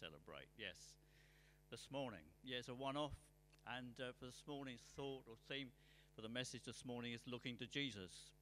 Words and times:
celebrate. 0.00 0.48
Yes, 0.56 0.96
this 1.70 1.88
morning. 1.92 2.24
Yes, 2.42 2.68
a 2.68 2.74
one 2.74 2.96
off. 2.96 3.12
And 3.68 3.92
uh, 4.00 4.12
for 4.18 4.24
this 4.24 4.42
morning's 4.48 4.80
thought 4.96 5.22
or 5.28 5.34
theme 5.48 5.68
for 6.16 6.22
the 6.22 6.28
message 6.28 6.62
this 6.64 6.86
morning 6.86 7.12
is 7.12 7.20
looking 7.26 7.58
to 7.58 7.66
Jesus. 7.66 8.32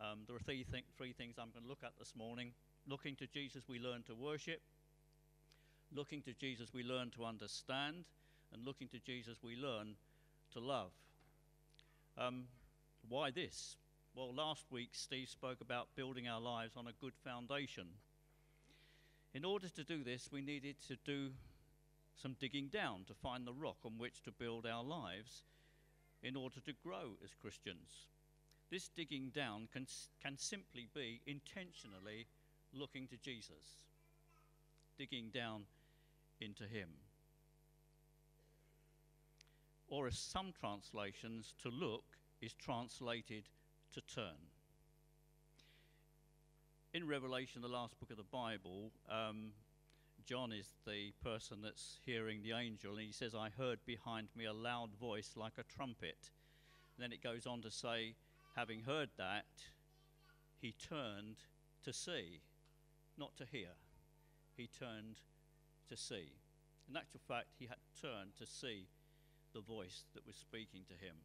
Um, 0.00 0.20
there 0.26 0.36
are 0.36 0.40
three, 0.40 0.64
th- 0.70 0.84
three 0.96 1.12
things 1.12 1.34
I'm 1.36 1.50
going 1.50 1.64
to 1.64 1.68
look 1.68 1.82
at 1.82 1.98
this 1.98 2.14
morning. 2.16 2.52
Looking 2.86 3.16
to 3.16 3.26
Jesus, 3.26 3.64
we 3.68 3.80
learn 3.80 4.04
to 4.04 4.14
worship. 4.14 4.60
Looking 5.92 6.22
to 6.22 6.32
Jesus, 6.34 6.68
we 6.72 6.84
learn 6.84 7.10
to 7.16 7.24
understand. 7.24 8.04
And 8.52 8.64
looking 8.64 8.86
to 8.88 9.00
Jesus, 9.00 9.38
we 9.42 9.56
learn 9.56 9.96
to 10.52 10.60
love. 10.60 10.92
Um, 12.16 12.44
why 13.08 13.32
this? 13.32 13.76
Well, 14.14 14.32
last 14.32 14.66
week 14.70 14.90
Steve 14.92 15.28
spoke 15.28 15.60
about 15.60 15.88
building 15.96 16.28
our 16.28 16.40
lives 16.40 16.74
on 16.76 16.86
a 16.86 16.92
good 17.00 17.14
foundation. 17.24 17.88
In 19.34 19.44
order 19.44 19.68
to 19.68 19.84
do 19.84 20.02
this, 20.02 20.30
we 20.32 20.40
needed 20.40 20.76
to 20.88 20.96
do 21.04 21.30
some 22.16 22.36
digging 22.40 22.68
down 22.68 23.04
to 23.06 23.14
find 23.14 23.46
the 23.46 23.52
rock 23.52 23.76
on 23.84 23.98
which 23.98 24.22
to 24.22 24.32
build 24.32 24.66
our 24.66 24.82
lives 24.82 25.42
in 26.22 26.34
order 26.34 26.60
to 26.60 26.72
grow 26.82 27.12
as 27.22 27.30
Christians. 27.40 28.08
This 28.70 28.88
digging 28.88 29.30
down 29.34 29.68
can, 29.72 29.86
can 30.22 30.36
simply 30.36 30.88
be 30.94 31.20
intentionally 31.26 32.26
looking 32.72 33.06
to 33.08 33.16
Jesus, 33.16 33.84
digging 34.98 35.30
down 35.32 35.62
into 36.40 36.64
Him. 36.64 36.88
Or, 39.88 40.06
as 40.06 40.18
some 40.18 40.52
translations, 40.58 41.54
to 41.62 41.70
look 41.70 42.04
is 42.42 42.52
translated 42.52 43.44
to 43.94 44.00
turn. 44.02 44.36
In 46.94 47.06
Revelation, 47.06 47.60
the 47.60 47.68
last 47.68 48.00
book 48.00 48.10
of 48.10 48.16
the 48.16 48.22
Bible, 48.22 48.92
um, 49.10 49.50
John 50.24 50.52
is 50.52 50.68
the 50.86 51.12
person 51.22 51.60
that's 51.62 51.98
hearing 52.06 52.42
the 52.42 52.52
angel, 52.52 52.92
and 52.92 53.02
he 53.02 53.12
says, 53.12 53.34
I 53.34 53.50
heard 53.50 53.78
behind 53.84 54.28
me 54.34 54.46
a 54.46 54.54
loud 54.54 54.94
voice 54.98 55.32
like 55.36 55.58
a 55.58 55.64
trumpet. 55.64 56.30
And 56.96 57.04
then 57.04 57.12
it 57.12 57.22
goes 57.22 57.46
on 57.46 57.60
to 57.60 57.70
say, 57.70 58.14
having 58.56 58.80
heard 58.80 59.10
that, 59.18 59.44
he 60.62 60.72
turned 60.72 61.36
to 61.84 61.92
see, 61.92 62.40
not 63.18 63.36
to 63.36 63.44
hear. 63.44 63.76
He 64.56 64.66
turned 64.66 65.20
to 65.90 65.96
see. 65.96 66.32
In 66.88 66.96
actual 66.96 67.20
fact, 67.28 67.48
he 67.58 67.66
had 67.66 67.76
turned 68.00 68.34
to 68.38 68.46
see 68.46 68.88
the 69.52 69.60
voice 69.60 70.04
that 70.14 70.26
was 70.26 70.36
speaking 70.36 70.84
to 70.88 70.94
him. 70.94 71.16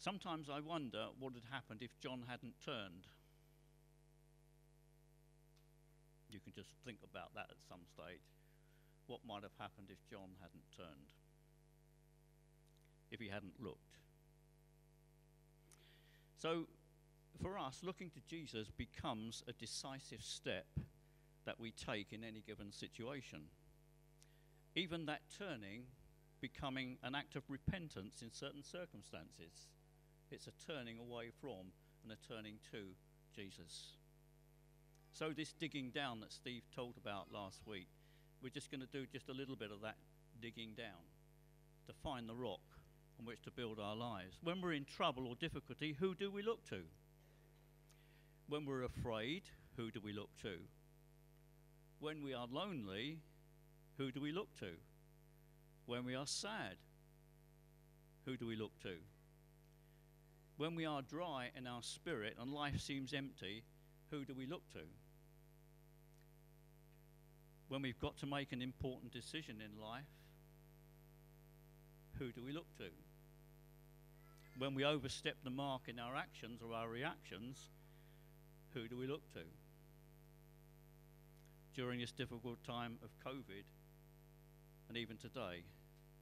Sometimes 0.00 0.48
I 0.48 0.60
wonder 0.60 1.08
what 1.18 1.34
had 1.34 1.44
happened 1.52 1.82
if 1.82 1.90
John 2.00 2.24
hadn't 2.26 2.54
turned. 2.64 3.06
You 6.30 6.40
can 6.40 6.54
just 6.54 6.70
think 6.86 6.98
about 7.04 7.34
that 7.34 7.48
at 7.50 7.60
some 7.68 7.80
stage. 7.84 8.24
What 9.08 9.20
might 9.28 9.42
have 9.42 9.52
happened 9.58 9.88
if 9.90 9.98
John 10.10 10.30
hadn't 10.40 10.64
turned? 10.74 11.12
If 13.10 13.20
he 13.20 13.28
hadn't 13.28 13.60
looked? 13.62 13.98
So, 16.38 16.64
for 17.42 17.58
us, 17.58 17.80
looking 17.82 18.08
to 18.10 18.20
Jesus 18.26 18.70
becomes 18.70 19.42
a 19.48 19.52
decisive 19.52 20.22
step 20.22 20.66
that 21.44 21.60
we 21.60 21.72
take 21.72 22.14
in 22.14 22.24
any 22.24 22.42
given 22.46 22.72
situation. 22.72 23.40
Even 24.74 25.04
that 25.06 25.20
turning 25.36 25.82
becoming 26.40 26.96
an 27.02 27.14
act 27.14 27.36
of 27.36 27.42
repentance 27.50 28.22
in 28.22 28.32
certain 28.32 28.62
circumstances. 28.62 29.68
It's 30.30 30.46
a 30.46 30.72
turning 30.72 30.98
away 30.98 31.30
from 31.40 31.72
and 32.02 32.12
a 32.12 32.32
turning 32.32 32.58
to 32.70 32.94
Jesus. 33.34 33.94
So, 35.12 35.32
this 35.36 35.52
digging 35.52 35.90
down 35.90 36.20
that 36.20 36.32
Steve 36.32 36.62
told 36.74 36.94
about 36.96 37.32
last 37.32 37.66
week, 37.66 37.88
we're 38.42 38.50
just 38.50 38.70
going 38.70 38.80
to 38.80 38.86
do 38.86 39.06
just 39.12 39.28
a 39.28 39.32
little 39.32 39.56
bit 39.56 39.72
of 39.72 39.80
that 39.82 39.96
digging 40.40 40.74
down 40.76 41.02
to 41.86 41.92
find 41.92 42.28
the 42.28 42.34
rock 42.34 42.60
on 43.18 43.26
which 43.26 43.42
to 43.42 43.50
build 43.50 43.78
our 43.80 43.96
lives. 43.96 44.38
When 44.42 44.60
we're 44.60 44.72
in 44.72 44.84
trouble 44.84 45.26
or 45.26 45.34
difficulty, 45.34 45.96
who 45.98 46.14
do 46.14 46.30
we 46.30 46.42
look 46.42 46.64
to? 46.70 46.82
When 48.48 48.64
we're 48.64 48.84
afraid, 48.84 49.42
who 49.76 49.90
do 49.90 50.00
we 50.02 50.12
look 50.12 50.30
to? 50.42 50.58
When 51.98 52.22
we 52.22 52.34
are 52.34 52.46
lonely, 52.50 53.18
who 53.98 54.10
do 54.12 54.20
we 54.20 54.32
look 54.32 54.48
to? 54.60 54.70
When 55.86 56.04
we 56.04 56.14
are 56.14 56.26
sad, 56.26 56.76
who 58.24 58.36
do 58.36 58.46
we 58.46 58.56
look 58.56 58.72
to? 58.82 58.94
When 60.60 60.74
we 60.74 60.84
are 60.84 61.00
dry 61.00 61.48
in 61.56 61.66
our 61.66 61.82
spirit 61.82 62.36
and 62.38 62.52
life 62.52 62.78
seems 62.82 63.14
empty, 63.14 63.64
who 64.10 64.26
do 64.26 64.34
we 64.34 64.44
look 64.44 64.60
to? 64.74 64.80
When 67.68 67.80
we've 67.80 67.98
got 67.98 68.18
to 68.18 68.26
make 68.26 68.52
an 68.52 68.60
important 68.60 69.10
decision 69.10 69.62
in 69.62 69.80
life, 69.80 70.04
who 72.18 72.30
do 72.30 72.44
we 72.44 72.52
look 72.52 72.66
to? 72.76 72.90
When 74.58 74.74
we 74.74 74.84
overstep 74.84 75.36
the 75.42 75.48
mark 75.48 75.88
in 75.88 75.98
our 75.98 76.14
actions 76.14 76.60
or 76.60 76.74
our 76.74 76.90
reactions, 76.90 77.70
who 78.74 78.86
do 78.86 78.98
we 78.98 79.06
look 79.06 79.26
to? 79.32 79.44
During 81.74 82.00
this 82.00 82.12
difficult 82.12 82.62
time 82.64 82.98
of 83.02 83.08
COVID, 83.24 83.64
and 84.88 84.98
even 84.98 85.16
today, 85.16 85.64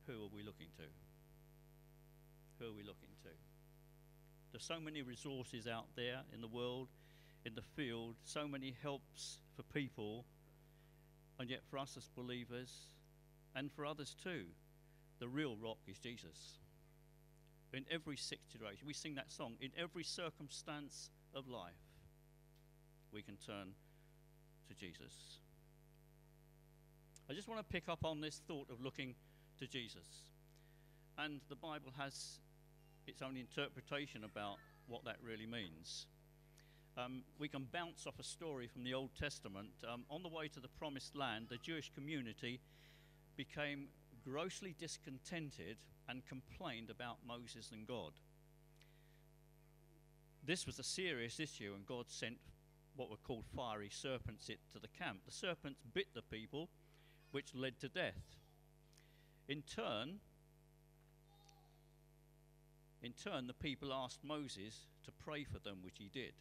who 0.07 0.13
are 0.13 0.31
we 0.33 0.45
looking 0.45 0.69
to? 0.77 0.85
Who 2.61 2.71
are 2.71 2.77
we 2.77 2.85
looking 2.85 3.09
to? 3.09 3.18
There's 4.53 4.65
so 4.65 4.81
many 4.81 5.03
resources 5.03 5.67
out 5.67 5.87
there 5.97 6.21
in 6.35 6.41
the 6.41 6.49
world, 6.49 6.89
in 7.45 7.55
the 7.55 7.63
field, 7.63 8.17
so 8.25 8.49
many 8.49 8.75
helps 8.83 9.39
for 9.57 9.63
people, 9.63 10.25
and 11.39 11.51
yet 11.51 11.61
for 11.71 11.79
us 11.79 11.97
as 11.97 12.09
believers, 12.17 12.73
and 13.55 13.71
for 13.73 13.85
others 13.85 14.15
too, 14.23 14.45
the 15.19 15.29
real 15.29 15.57
rock 15.57 15.79
is 15.87 15.99
Jesus. 15.99 16.59
In 17.73 17.85
every 17.91 18.17
situation, 18.17 18.87
we 18.87 18.95
sing 18.95 19.15
that 19.17 19.31
song, 19.31 19.55
in 19.61 19.71
every 19.77 20.05
circumstance 20.05 21.11
of 21.35 21.49
life, 21.49 21.73
we 23.13 23.23
can 23.23 23.37
turn 23.37 23.75
to 24.69 24.75
Jesus. 24.75 25.39
I 27.31 27.35
just 27.35 27.49
want 27.49 27.61
to 27.61 27.73
pick 27.73 27.89
up 27.89 28.05
on 28.05 28.21
this 28.21 28.41
thought 28.49 28.71
of 28.71 28.81
looking 28.83 29.15
to 29.59 29.67
Jesus. 29.67 30.31
And 31.19 31.41
the 31.49 31.57
Bible 31.57 31.93
has 31.99 32.39
its 33.09 33.23
own 33.23 33.37
interpretation 33.37 34.25
about 34.25 34.57
what 34.87 35.05
that 35.05 35.17
really 35.23 35.47
means. 35.47 36.07
Um, 36.97 37.23
we 37.39 37.49
can 37.49 37.67
bounce 37.73 38.07
off 38.07 38.19
a 38.19 38.25
story 38.25 38.67
from 38.67 38.85
the 38.85 38.95
Old 38.95 39.11
Testament. 39.19 39.71
Um, 39.89 40.05
on 40.11 40.23
the 40.23 40.29
way 40.29 40.49
to 40.49 40.61
the 40.61 40.69
Promised 40.69 41.17
Land, 41.17 41.47
the 41.49 41.59
Jewish 41.59 41.91
community 41.95 42.61
became 43.37 43.89
grossly 44.25 44.75
discontented 44.79 45.77
and 46.09 46.27
complained 46.27 46.91
about 46.91 47.19
Moses 47.27 47.71
and 47.73 47.87
God. 47.87 48.13
This 50.45 50.67
was 50.67 50.79
a 50.79 50.83
serious 50.83 51.39
issue, 51.39 51.73
and 51.77 51.87
God 51.87 52.07
sent 52.09 52.39
what 52.97 53.11
were 53.11 53.17
called 53.17 53.45
fiery 53.55 53.91
serpents 53.93 54.49
into 54.49 54.81
the 54.81 54.89
camp. 54.99 55.21
The 55.25 55.33
serpents 55.33 55.81
bit 55.95 56.07
the 56.15 56.23
people, 56.23 56.69
which 57.31 57.55
led 57.55 57.79
to 57.81 57.89
death. 57.89 58.37
In 59.49 59.63
turn, 59.63 60.19
in 63.03 63.13
turn, 63.13 63.47
the 63.47 63.55
people 63.55 63.93
asked 63.93 64.25
Moses 64.25 64.87
to 65.05 65.13
pray 65.13 65.45
for 65.45 65.59
them, 65.59 65.79
which 65.83 65.99
he 65.99 66.09
did. 66.13 66.33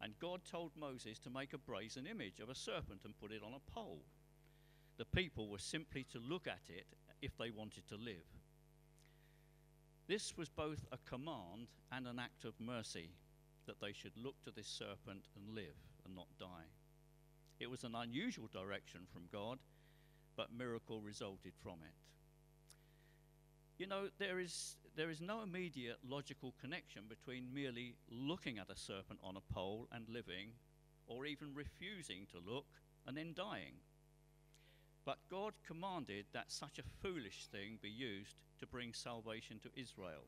And 0.00 0.18
God 0.20 0.40
told 0.48 0.72
Moses 0.76 1.18
to 1.20 1.30
make 1.30 1.52
a 1.52 1.58
brazen 1.58 2.06
image 2.06 2.40
of 2.40 2.48
a 2.48 2.54
serpent 2.54 3.02
and 3.04 3.18
put 3.18 3.32
it 3.32 3.42
on 3.42 3.52
a 3.54 3.70
pole. 3.72 4.02
The 4.96 5.04
people 5.04 5.48
were 5.48 5.58
simply 5.58 6.04
to 6.12 6.18
look 6.18 6.46
at 6.46 6.62
it 6.68 6.86
if 7.22 7.36
they 7.36 7.50
wanted 7.50 7.86
to 7.88 7.96
live. 7.96 8.26
This 10.08 10.36
was 10.36 10.48
both 10.48 10.86
a 10.90 10.98
command 11.08 11.68
and 11.92 12.06
an 12.06 12.18
act 12.18 12.44
of 12.44 12.54
mercy 12.58 13.10
that 13.66 13.80
they 13.80 13.92
should 13.92 14.16
look 14.16 14.40
to 14.42 14.50
this 14.50 14.66
serpent 14.66 15.26
and 15.36 15.54
live 15.54 15.76
and 16.04 16.14
not 16.14 16.26
die. 16.40 16.66
It 17.60 17.70
was 17.70 17.84
an 17.84 17.94
unusual 17.94 18.48
direction 18.52 19.02
from 19.12 19.28
God, 19.32 19.58
but 20.36 20.56
miracle 20.56 21.00
resulted 21.00 21.52
from 21.62 21.80
it. 21.84 21.94
You 23.78 23.86
know, 23.86 24.08
there 24.18 24.40
is, 24.40 24.76
there 24.98 25.10
is 25.10 25.20
no 25.20 25.42
immediate 25.42 25.98
logical 26.04 26.52
connection 26.60 27.04
between 27.08 27.54
merely 27.54 27.94
looking 28.10 28.58
at 28.58 28.68
a 28.68 28.76
serpent 28.76 29.20
on 29.22 29.36
a 29.36 29.54
pole 29.54 29.86
and 29.92 30.08
living, 30.08 30.48
or 31.06 31.24
even 31.24 31.54
refusing 31.54 32.26
to 32.32 32.52
look 32.52 32.66
and 33.06 33.16
then 33.16 33.32
dying. 33.32 33.74
But 35.04 35.18
God 35.30 35.52
commanded 35.64 36.26
that 36.32 36.50
such 36.50 36.80
a 36.80 36.90
foolish 37.00 37.46
thing 37.46 37.78
be 37.80 37.88
used 37.88 38.34
to 38.58 38.66
bring 38.66 38.92
salvation 38.92 39.60
to 39.60 39.80
Israel. 39.80 40.26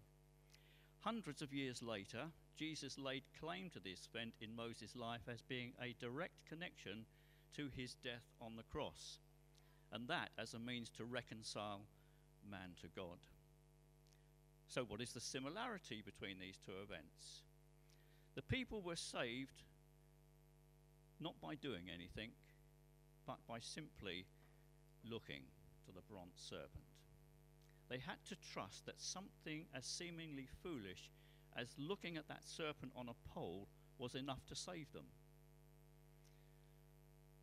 Hundreds 1.00 1.43
of 1.43 1.52
years 1.52 1.82
later, 1.82 2.26
Jesus 2.56 2.96
laid 2.96 3.25
claim 3.40 3.70
to 3.70 3.81
this 3.81 4.08
event 4.14 4.34
in 4.40 4.55
Moses' 4.55 4.94
life 4.94 5.26
as 5.26 5.43
being 5.43 5.72
a 5.82 5.96
direct 5.99 6.46
connection 6.49 7.06
to 7.56 7.70
his 7.76 7.96
death 8.05 8.31
on 8.40 8.55
the 8.55 8.62
cross, 8.62 9.19
and 9.90 10.06
that 10.06 10.31
as 10.38 10.55
a 10.55 10.61
means 10.61 10.90
to 10.90 11.05
reconcile 11.05 11.81
man 12.49 12.70
to 12.81 12.87
God. 12.94 13.19
So, 14.70 14.84
what 14.84 15.00
is 15.00 15.12
the 15.12 15.20
similarity 15.20 16.00
between 16.00 16.38
these 16.38 16.56
two 16.64 16.78
events? 16.81 17.43
The 18.37 18.43
people 18.43 18.82
were 18.82 18.94
saved 18.94 19.64
not 21.19 21.34
by 21.43 21.56
doing 21.56 21.90
anything, 21.93 22.31
but 23.26 23.38
by 23.49 23.58
simply 23.58 24.26
looking 25.05 25.43
to 25.87 25.93
the 25.93 26.02
bronze 26.08 26.37
serpent. 26.37 26.84
They 27.88 27.99
had 27.99 28.25
to 28.28 28.37
trust 28.52 28.87
that 28.87 29.00
something 29.00 29.64
as 29.75 29.87
seemingly 29.87 30.46
foolish 30.62 31.11
as 31.56 31.75
looking 31.76 32.17
at 32.17 32.28
that 32.28 32.44
serpent 32.46 32.93
on 32.94 33.08
a 33.08 33.28
pole 33.34 33.67
was 33.99 34.14
enough 34.14 34.46
to 34.46 34.55
save 34.55 34.93
them. 34.93 35.06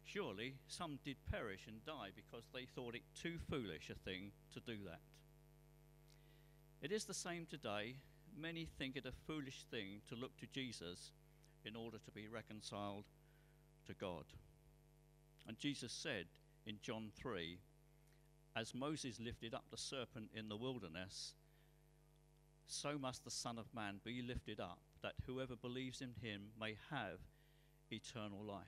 Surely 0.06 0.56
some 0.70 1.00
did 1.04 1.18
perish 1.30 1.68
and 1.68 1.86
die 1.86 2.12
because 2.16 2.46
they 2.54 2.66
thought 2.74 2.96
it 2.96 3.04
too 3.22 3.38
foolish 3.50 3.90
a 3.90 3.96
thing 3.96 4.32
to 4.54 4.62
do 4.62 4.78
that. 4.86 5.02
It 6.82 6.92
is 6.92 7.06
the 7.06 7.14
same 7.14 7.48
today. 7.50 7.96
Many 8.40 8.68
think 8.78 8.96
it 8.96 9.06
a 9.06 9.12
foolish 9.26 9.64
thing 9.72 10.02
to 10.10 10.16
look 10.16 10.38
to 10.38 10.48
Jesus 10.48 11.12
in 11.66 11.76
order 11.76 11.98
to 11.98 12.12
be 12.12 12.28
reconciled 12.28 13.06
to 13.88 13.94
God. 13.96 14.26
And 15.48 15.58
Jesus 15.58 15.92
said 15.92 16.26
in 16.68 16.78
John 16.84 17.10
3 17.18 17.58
As 18.56 18.76
Moses 18.76 19.20
lifted 19.20 19.56
up 19.56 19.66
the 19.72 19.78
serpent 19.78 20.30
in 20.36 20.50
the 20.50 20.56
wilderness, 20.56 21.34
so 22.68 22.98
must 23.00 23.24
the 23.24 23.32
Son 23.32 23.58
of 23.58 23.74
Man 23.74 24.00
be 24.04 24.22
lifted 24.22 24.60
up, 24.60 24.80
that 25.02 25.14
whoever 25.26 25.56
believes 25.56 26.02
in 26.02 26.14
him 26.22 26.50
may 26.60 26.76
have 26.92 27.20
eternal 27.92 28.44
life. 28.44 28.66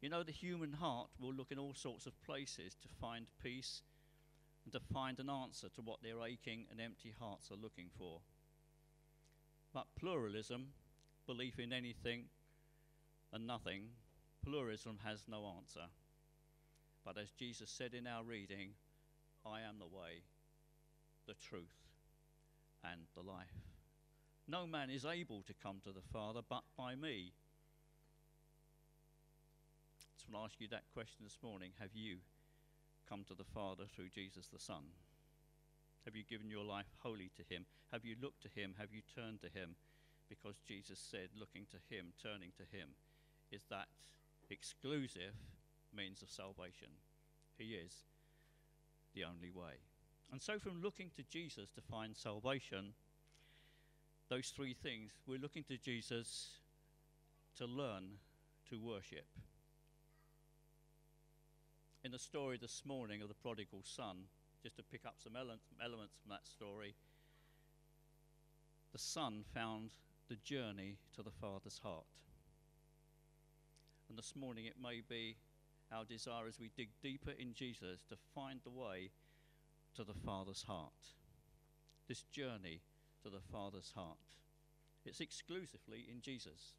You 0.00 0.08
know, 0.08 0.22
the 0.22 0.32
human 0.32 0.72
heart 0.72 1.08
will 1.20 1.34
look 1.34 1.50
in 1.50 1.58
all 1.58 1.74
sorts 1.74 2.06
of 2.06 2.22
places 2.22 2.74
to 2.80 2.88
find 3.00 3.26
peace 3.42 3.82
and 4.66 4.72
to 4.72 4.80
find 4.92 5.20
an 5.20 5.30
answer 5.30 5.68
to 5.68 5.80
what 5.80 6.02
their 6.02 6.20
aching 6.26 6.66
and 6.70 6.80
empty 6.80 7.14
hearts 7.18 7.50
are 7.52 7.62
looking 7.62 7.88
for. 7.96 8.18
But 9.72 9.86
pluralism, 9.96 10.66
belief 11.24 11.60
in 11.60 11.72
anything 11.72 12.24
and 13.32 13.46
nothing, 13.46 13.84
pluralism 14.44 14.98
has 15.04 15.24
no 15.28 15.54
answer. 15.56 15.86
But 17.04 17.16
as 17.16 17.30
Jesus 17.30 17.70
said 17.70 17.94
in 17.94 18.08
our 18.08 18.24
reading, 18.24 18.70
I 19.44 19.60
am 19.60 19.78
the 19.78 19.96
way, 19.96 20.24
the 21.28 21.34
truth, 21.34 21.86
and 22.82 23.02
the 23.14 23.22
life. 23.22 23.46
No 24.48 24.66
man 24.66 24.90
is 24.90 25.04
able 25.04 25.42
to 25.42 25.54
come 25.62 25.76
to 25.84 25.92
the 25.92 26.06
Father 26.12 26.40
but 26.48 26.64
by 26.76 26.96
me. 26.96 27.32
I 30.34 30.44
ask 30.44 30.54
you 30.58 30.66
that 30.68 30.82
question 30.92 31.18
this 31.22 31.38
morning. 31.40 31.70
Have 31.78 31.94
you 31.94 32.16
come 33.08 33.24
to 33.28 33.34
the 33.34 33.44
Father 33.44 33.84
through 33.84 34.10
Jesus 34.10 34.48
the 34.48 34.58
Son? 34.58 34.82
Have 36.04 36.14
you 36.14 36.22
given 36.22 36.50
your 36.50 36.64
life 36.64 36.86
wholly 37.02 37.30
to 37.36 37.42
Him? 37.54 37.66
Have 37.92 38.04
you 38.04 38.16
looked 38.20 38.42
to 38.42 38.60
Him? 38.60 38.74
Have 38.78 38.92
you 38.92 39.02
turned 39.14 39.40
to 39.42 39.48
Him? 39.48 39.74
Because 40.28 40.58
Jesus 40.66 40.98
said, 40.98 41.28
looking 41.38 41.66
to 41.70 41.94
Him, 41.94 42.12
turning 42.22 42.52
to 42.56 42.76
Him, 42.76 42.90
is 43.50 43.62
that 43.70 43.86
exclusive 44.50 45.34
means 45.94 46.22
of 46.22 46.30
salvation. 46.30 46.88
He 47.58 47.74
is 47.74 47.92
the 49.14 49.24
only 49.24 49.50
way. 49.50 49.78
And 50.32 50.42
so, 50.42 50.58
from 50.58 50.82
looking 50.82 51.10
to 51.16 51.22
Jesus 51.22 51.70
to 51.70 51.80
find 51.80 52.16
salvation, 52.16 52.92
those 54.28 54.48
three 54.54 54.74
things, 54.74 55.12
we're 55.26 55.38
looking 55.38 55.64
to 55.64 55.76
Jesus 55.76 56.50
to 57.56 57.66
learn 57.66 58.18
to 58.70 58.78
worship. 58.78 59.26
In 62.06 62.12
the 62.12 62.20
story 62.20 62.56
this 62.56 62.82
morning 62.84 63.20
of 63.20 63.26
the 63.26 63.34
prodigal 63.34 63.80
son, 63.82 64.28
just 64.62 64.76
to 64.76 64.84
pick 64.84 65.04
up 65.04 65.16
some 65.18 65.34
ele- 65.34 65.58
elements 65.84 66.14
from 66.22 66.30
that 66.30 66.46
story, 66.46 66.94
the 68.92 68.98
son 69.00 69.42
found 69.52 69.90
the 70.28 70.36
journey 70.36 70.98
to 71.16 71.24
the 71.24 71.32
father's 71.32 71.80
heart. 71.82 72.06
And 74.08 74.16
this 74.16 74.36
morning 74.36 74.66
it 74.66 74.76
may 74.80 75.02
be 75.08 75.34
our 75.90 76.04
desire 76.04 76.46
as 76.46 76.60
we 76.60 76.70
dig 76.76 76.90
deeper 77.02 77.32
in 77.32 77.54
Jesus 77.54 78.04
to 78.08 78.16
find 78.36 78.60
the 78.62 78.70
way 78.70 79.10
to 79.96 80.04
the 80.04 80.14
Father's 80.14 80.62
heart. 80.62 81.16
This 82.06 82.22
journey 82.22 82.82
to 83.24 83.30
the 83.30 83.42
Father's 83.50 83.90
heart. 83.96 84.36
It's 85.04 85.18
exclusively 85.18 86.06
in 86.08 86.20
Jesus. 86.20 86.74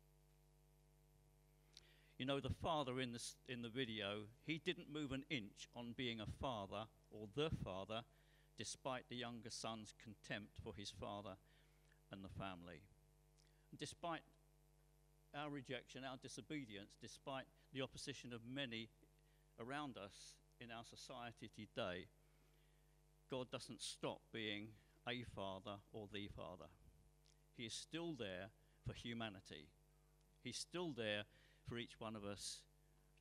You 2.18 2.26
know, 2.26 2.40
the 2.40 2.50
father 2.50 3.00
in, 3.00 3.14
this, 3.14 3.36
in 3.48 3.62
the 3.62 3.70
video, 3.70 4.24
he 4.44 4.60
didn't 4.64 4.92
move 4.92 5.12
an 5.12 5.24
inch 5.30 5.68
on 5.76 5.94
being 5.96 6.20
a 6.20 6.26
father 6.26 6.86
or 7.12 7.28
the 7.36 7.52
father, 7.64 8.02
despite 8.58 9.04
the 9.08 9.16
younger 9.16 9.52
son's 9.52 9.94
contempt 10.04 10.54
for 10.64 10.74
his 10.76 10.90
father 10.90 11.36
and 12.12 12.24
the 12.24 12.40
family. 12.40 12.82
And 13.72 13.80
Despite 13.80 14.22
our 15.36 15.52
rejection, 15.52 16.04
our 16.04 16.18
disobedience, 16.18 16.98
despite 17.00 17.46
the 17.72 17.84
opposition 17.84 18.34
of 18.34 18.42
many 18.52 18.90
around 19.60 19.98
us 19.98 20.38
in 20.60 20.72
our 20.72 20.86
society 20.86 21.52
today, 21.56 22.08
God 23.30 23.52
doesn't 23.52 23.82
stop 23.82 24.22
being 24.34 24.70
a 25.08 25.24
father 25.36 25.76
or 25.94 26.08
the 26.12 26.28
father. 26.36 26.72
He 27.56 27.66
is 27.66 27.74
still 27.74 28.14
there 28.18 28.48
for 28.88 28.94
humanity. 28.94 29.68
He's 30.44 30.58
still 30.58 30.94
there 30.96 31.24
for 31.68 31.78
each 31.78 32.00
one 32.00 32.16
of 32.16 32.24
us 32.24 32.62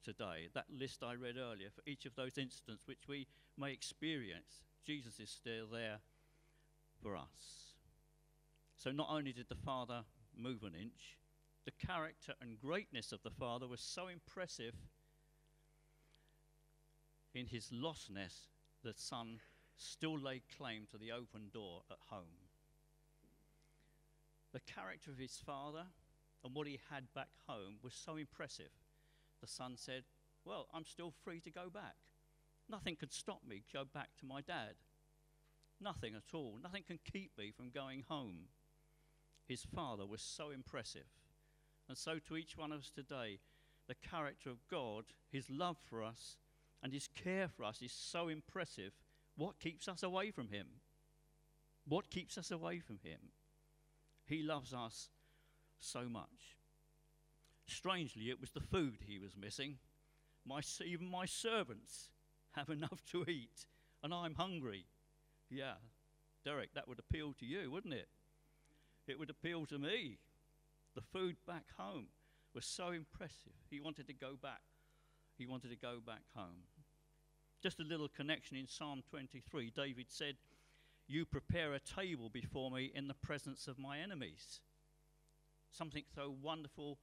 today. 0.04 0.48
That 0.54 0.66
list 0.70 1.02
I 1.02 1.14
read 1.14 1.37
earlier, 1.37 1.69
for 1.75 1.82
each 1.87 2.06
of 2.06 2.14
those 2.14 2.38
incidents 2.38 2.87
which 2.87 3.08
we 3.08 3.26
may 3.58 3.72
experience, 3.72 4.62
Jesus 4.84 5.19
is 5.19 5.31
still 5.31 5.66
there 5.66 5.98
for 7.02 7.16
us. 7.16 7.75
So 8.76 8.93
not 8.93 9.08
only 9.10 9.32
did 9.32 9.48
the 9.48 9.54
Father 9.54 10.04
move 10.37 10.62
an 10.62 10.75
inch, 10.81 11.19
the 11.64 11.87
character 11.87 12.34
and 12.40 12.60
greatness 12.60 13.10
of 13.12 13.22
the 13.22 13.31
Father 13.31 13.66
was 13.66 13.81
so 13.81 14.06
impressive 14.06 14.75
in 17.34 17.46
his 17.46 17.70
lostness, 17.70 18.49
the 18.84 18.94
Son 18.94 19.40
still 19.76 20.19
laid 20.19 20.42
claim 20.56 20.87
to 20.90 20.99
the 20.99 21.12
open 21.12 21.50
door 21.52 21.82
at 21.90 21.99
home. 22.08 22.46
The 24.52 24.60
character 24.60 25.10
of 25.10 25.19
his 25.19 25.37
father 25.44 25.84
and 26.44 26.54
what 26.54 26.66
he 26.66 26.78
had 26.90 27.12
back 27.14 27.28
home 27.46 27.76
was 27.82 27.94
so 27.94 28.16
impressive. 28.16 28.70
The 29.40 29.46
son 29.46 29.74
said, 29.76 30.04
Well, 30.44 30.66
I'm 30.72 30.84
still 30.84 31.12
free 31.24 31.40
to 31.40 31.50
go 31.50 31.68
back. 31.72 31.96
Nothing 32.68 32.96
could 32.96 33.12
stop 33.12 33.40
me 33.46 33.62
go 33.72 33.84
back 33.84 34.10
to 34.18 34.26
my 34.26 34.40
dad. 34.40 34.74
Nothing 35.80 36.14
at 36.14 36.34
all. 36.34 36.58
Nothing 36.62 36.82
can 36.86 36.98
keep 37.04 37.32
me 37.36 37.52
from 37.54 37.70
going 37.70 38.04
home. 38.08 38.48
His 39.46 39.62
father 39.62 40.06
was 40.06 40.22
so 40.22 40.50
impressive. 40.50 41.06
And 41.88 41.96
so, 41.96 42.18
to 42.26 42.37
each 42.37 42.56
one 42.56 42.72
of 42.72 42.80
us 42.80 42.90
today, 42.90 43.38
the 43.87 43.94
character 43.94 44.50
of 44.50 44.66
God, 44.68 45.04
his 45.30 45.49
love 45.49 45.76
for 45.88 46.02
us, 46.02 46.37
and 46.82 46.92
his 46.92 47.08
care 47.08 47.49
for 47.49 47.64
us 47.64 47.80
is 47.82 47.92
so 47.92 48.28
impressive 48.28 48.92
what 49.37 49.61
keeps 49.61 49.87
us 49.87 50.02
away 50.02 50.30
from 50.30 50.49
Him? 50.49 50.66
What 51.87 52.11
keeps 52.11 52.38
us 52.38 52.50
away 52.50 52.80
from 52.80 52.99
Him? 53.02 53.18
He 54.25 54.42
loves 54.42 54.72
us 54.72 55.11
so 55.80 56.09
much. 56.09 56.56
Strangely, 57.66 58.30
it 58.30 58.40
was 58.40 58.50
the 58.50 58.61
food 58.61 58.99
He 59.06 59.18
was 59.18 59.37
missing. 59.37 59.78
My, 60.47 60.61
even 60.85 61.11
my 61.11 61.26
servants 61.26 62.11
have 62.52 62.68
enough 62.71 63.02
to 63.12 63.25
eat, 63.28 63.66
and 64.02 64.14
I'm 64.14 64.35
hungry. 64.35 64.87
Yeah, 65.50 65.75
Derek, 66.45 66.75
that 66.75 66.88
would 66.88 66.99
appeal 66.99 67.35
to 67.40 67.47
you, 67.47 67.71
wouldn't 67.71 67.95
it? 67.95 68.09
It 69.06 69.18
would 69.18 69.30
appeal 69.30 69.66
to 69.66 69.78
me. 69.78 70.18
The 70.95 71.02
food 71.02 71.37
back 71.47 71.66
home 71.76 72.06
was 72.54 72.64
so 72.64 72.90
impressive. 72.90 73.52
He 73.71 73.80
wanted 73.80 74.06
to 74.06 74.14
go 74.14 74.37
back. 74.40 74.62
He 75.37 75.47
wanted 75.47 75.71
to 75.71 75.76
go 75.76 75.99
back 76.04 76.23
home. 76.35 76.64
Just 77.62 77.80
a 77.80 77.85
little 77.85 78.09
connection 78.09 78.56
in 78.56 78.66
Psalm 78.66 79.02
23. 79.11 79.73
David 79.75 80.06
said, 80.09 80.37
You 81.06 81.25
prepare 81.25 81.75
a 81.75 81.80
table 81.80 82.30
before 82.30 82.71
me 82.71 82.92
in 82.95 83.09
the 83.09 83.14
presence 83.14 83.68
of 83.68 83.78
my 83.78 83.99
enemies. 83.99 84.61
Something 85.70 86.04
so 86.14 86.35
wonderful 86.42 86.99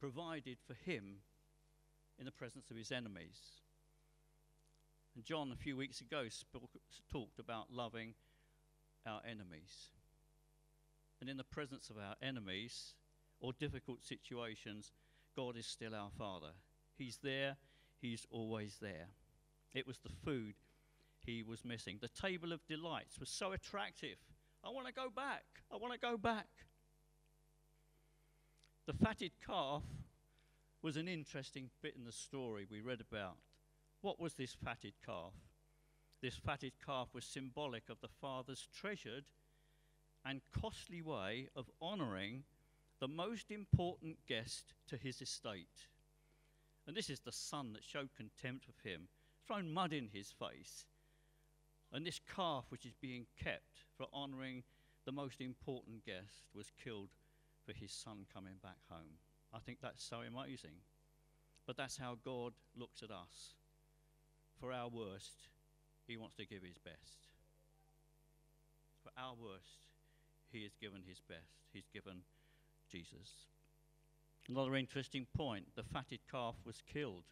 provided 0.00 0.58
for 0.66 0.74
him 0.74 1.18
in 2.18 2.24
the 2.24 2.32
presence 2.32 2.70
of 2.70 2.76
his 2.76 2.92
enemies. 2.92 3.62
And 5.14 5.24
John, 5.24 5.50
a 5.52 5.56
few 5.56 5.76
weeks 5.76 6.00
ago, 6.00 6.24
spoke, 6.28 6.70
talked 7.10 7.38
about 7.38 7.72
loving 7.72 8.14
our 9.06 9.20
enemies. 9.28 9.90
And 11.20 11.28
in 11.28 11.36
the 11.36 11.44
presence 11.44 11.90
of 11.90 11.96
our 11.96 12.14
enemies 12.22 12.94
or 13.40 13.52
difficult 13.52 14.02
situations, 14.02 14.92
God 15.36 15.56
is 15.56 15.66
still 15.66 15.94
our 15.94 16.10
Father. 16.16 16.52
He's 16.96 17.18
there, 17.22 17.56
He's 18.00 18.26
always 18.30 18.76
there. 18.80 19.08
It 19.74 19.86
was 19.86 19.98
the 19.98 20.08
food 20.24 20.54
he 21.18 21.42
was 21.42 21.64
missing. 21.64 21.98
The 22.00 22.08
table 22.08 22.52
of 22.52 22.66
delights 22.66 23.18
was 23.18 23.28
so 23.28 23.52
attractive. 23.52 24.18
I 24.64 24.70
want 24.70 24.86
to 24.86 24.92
go 24.92 25.10
back. 25.14 25.44
I 25.70 25.76
want 25.76 25.92
to 25.94 25.98
go 25.98 26.16
back. 26.16 26.46
The 28.88 28.94
fatted 28.94 29.32
calf 29.46 29.82
was 30.80 30.96
an 30.96 31.08
interesting 31.08 31.68
bit 31.82 31.94
in 31.94 32.06
the 32.06 32.10
story 32.10 32.66
we 32.70 32.80
read 32.80 33.02
about. 33.02 33.36
What 34.00 34.18
was 34.18 34.32
this 34.32 34.54
fatted 34.64 34.94
calf? 35.04 35.34
This 36.22 36.36
fatted 36.36 36.72
calf 36.82 37.08
was 37.12 37.26
symbolic 37.26 37.90
of 37.90 38.00
the 38.00 38.08
father's 38.08 38.66
treasured 38.74 39.26
and 40.24 40.40
costly 40.58 41.02
way 41.02 41.48
of 41.54 41.70
honoring 41.82 42.44
the 42.98 43.08
most 43.08 43.50
important 43.50 44.16
guest 44.26 44.72
to 44.86 44.96
his 44.96 45.20
estate. 45.20 45.88
And 46.86 46.96
this 46.96 47.10
is 47.10 47.20
the 47.20 47.30
son 47.30 47.74
that 47.74 47.84
showed 47.84 48.08
contempt 48.16 48.68
of 48.70 48.90
him, 48.90 49.08
thrown 49.46 49.70
mud 49.70 49.92
in 49.92 50.08
his 50.14 50.32
face. 50.32 50.86
And 51.92 52.06
this 52.06 52.22
calf, 52.34 52.64
which 52.70 52.86
is 52.86 52.94
being 53.02 53.26
kept 53.38 53.84
for 53.98 54.06
honouring 54.14 54.62
the 55.04 55.12
most 55.12 55.42
important 55.42 56.06
guest, 56.06 56.46
was 56.54 56.72
killed 56.82 57.10
for 57.68 57.78
his 57.78 57.92
son 57.92 58.24
coming 58.32 58.54
back 58.62 58.78
home. 58.88 59.20
I 59.52 59.58
think 59.58 59.78
that's 59.82 60.02
so 60.02 60.20
amazing. 60.20 60.80
But 61.66 61.76
that's 61.76 61.98
how 61.98 62.16
God 62.24 62.54
looks 62.74 63.02
at 63.02 63.10
us. 63.10 63.52
For 64.58 64.72
our 64.72 64.88
worst, 64.88 65.48
he 66.06 66.16
wants 66.16 66.36
to 66.36 66.46
give 66.46 66.62
his 66.62 66.78
best. 66.78 67.28
For 69.04 69.10
our 69.18 69.34
worst, 69.34 69.84
he 70.50 70.62
has 70.62 70.72
given 70.80 71.02
his 71.06 71.20
best. 71.28 71.68
He's 71.70 71.88
given 71.92 72.22
Jesus. 72.90 73.46
Another 74.48 74.76
interesting 74.76 75.26
point 75.36 75.66
the 75.76 75.82
fatted 75.82 76.20
calf 76.30 76.54
was 76.64 76.82
killed. 76.90 77.24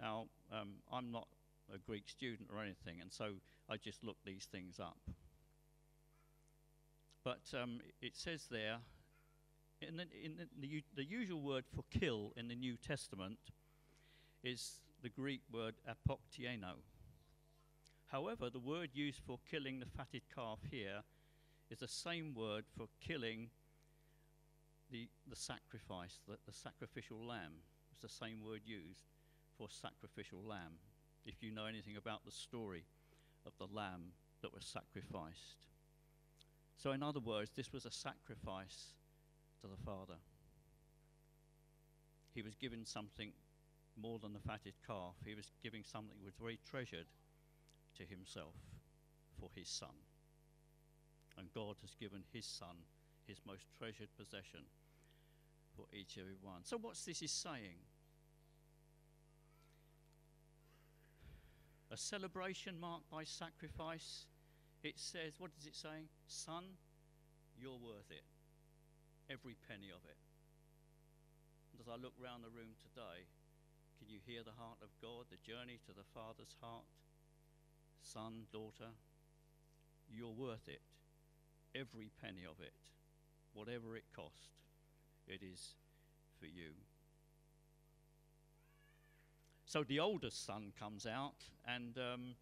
Now, 0.00 0.28
um, 0.50 0.76
I'm 0.90 1.12
not 1.12 1.28
a 1.72 1.76
Greek 1.76 2.08
student 2.08 2.48
or 2.50 2.62
anything, 2.62 3.02
and 3.02 3.12
so 3.12 3.34
I 3.68 3.76
just 3.76 4.02
looked 4.02 4.24
these 4.24 4.48
things 4.50 4.80
up. 4.80 4.96
But 7.22 7.42
um, 7.54 7.80
it 8.02 8.16
says 8.16 8.46
there, 8.50 8.78
in, 9.88 9.96
the, 9.96 10.06
in 10.22 10.36
the, 10.36 10.46
the, 10.60 10.84
the 10.96 11.04
usual 11.04 11.40
word 11.40 11.64
for 11.74 11.84
kill 11.90 12.32
in 12.36 12.48
the 12.48 12.54
New 12.54 12.76
Testament 12.76 13.38
is 14.42 14.80
the 15.02 15.08
Greek 15.08 15.42
word 15.52 15.74
apoktieno. 15.88 16.76
However, 18.06 18.50
the 18.50 18.60
word 18.60 18.90
used 18.92 19.20
for 19.26 19.38
killing 19.50 19.80
the 19.80 19.86
fatted 19.86 20.22
calf 20.34 20.58
here 20.70 21.02
is 21.70 21.80
the 21.80 21.88
same 21.88 22.34
word 22.34 22.64
for 22.76 22.86
killing 23.00 23.48
the, 24.90 25.08
the 25.28 25.36
sacrifice, 25.36 26.20
the, 26.28 26.36
the 26.46 26.52
sacrificial 26.52 27.24
lamb. 27.26 27.52
It's 27.90 28.00
the 28.00 28.08
same 28.08 28.44
word 28.44 28.60
used 28.64 29.00
for 29.58 29.68
sacrificial 29.70 30.42
lamb, 30.46 30.78
if 31.24 31.42
you 31.42 31.50
know 31.50 31.66
anything 31.66 31.96
about 31.96 32.24
the 32.24 32.30
story 32.30 32.84
of 33.46 33.52
the 33.58 33.72
lamb 33.74 34.12
that 34.42 34.52
was 34.52 34.64
sacrificed. 34.64 35.56
So, 36.76 36.92
in 36.92 37.02
other 37.02 37.20
words, 37.20 37.50
this 37.56 37.72
was 37.72 37.86
a 37.86 37.90
sacrifice 37.90 38.94
to 39.64 39.70
the 39.70 39.82
Father. 39.82 40.20
He 42.34 42.42
was 42.42 42.54
given 42.54 42.84
something 42.84 43.32
more 43.96 44.18
than 44.18 44.34
the 44.34 44.40
fatted 44.40 44.74
calf, 44.86 45.14
he 45.24 45.34
was 45.34 45.52
giving 45.62 45.84
something 45.84 46.18
that 46.18 46.24
was 46.24 46.34
very 46.38 46.58
treasured 46.68 47.06
to 47.96 48.04
himself 48.04 48.54
for 49.40 49.48
his 49.54 49.68
son. 49.68 49.96
And 51.38 51.48
God 51.54 51.76
has 51.80 51.94
given 51.94 52.24
his 52.32 52.44
son 52.44 52.76
his 53.26 53.38
most 53.46 53.64
treasured 53.78 54.08
possession 54.18 54.60
for 55.74 55.86
each 55.92 56.16
and 56.16 56.24
every 56.24 56.36
one. 56.42 56.60
So, 56.64 56.76
what's 56.76 57.04
this 57.04 57.22
is 57.22 57.30
saying? 57.30 57.80
A 61.90 61.96
celebration 61.96 62.78
marked 62.78 63.08
by 63.10 63.24
sacrifice. 63.24 64.26
It 64.82 64.98
says, 64.98 65.34
what 65.38 65.52
is 65.58 65.66
it 65.66 65.74
saying? 65.74 66.08
Son, 66.26 66.64
you're 67.56 67.78
worth 67.78 68.10
it. 68.10 68.24
Every 69.30 69.56
penny 69.68 69.88
of 69.88 70.04
it. 70.04 70.20
And 71.72 71.80
as 71.80 71.88
I 71.88 71.96
look 71.96 72.14
round 72.20 72.44
the 72.44 72.52
room 72.52 72.76
today, 72.78 73.26
can 73.98 74.08
you 74.08 74.20
hear 74.24 74.42
the 74.44 74.56
heart 74.58 74.78
of 74.82 74.92
God, 75.00 75.26
the 75.30 75.40
journey 75.40 75.80
to 75.86 75.92
the 75.92 76.06
Father's 76.12 76.54
heart? 76.60 76.86
Son, 78.02 78.46
daughter, 78.52 78.92
you're 80.08 80.34
worth 80.34 80.68
it. 80.68 80.82
Every 81.74 82.10
penny 82.20 82.44
of 82.44 82.60
it 82.60 82.74
whatever 83.54 83.96
it 83.96 84.04
cost, 84.14 84.50
it 85.26 85.40
is 85.42 85.74
for 86.38 86.46
you. 86.46 86.72
So 89.64 89.82
the 89.82 90.00
oldest 90.00 90.44
son 90.44 90.72
comes 90.78 91.06
out 91.06 91.44
and 91.66 91.96
um, 91.96 92.34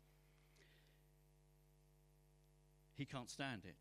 he 2.97 3.05
can't 3.05 3.31
stand 3.31 3.63
it. 3.65 3.77